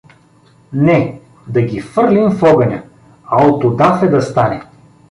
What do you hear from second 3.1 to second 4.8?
аутодафе да стане!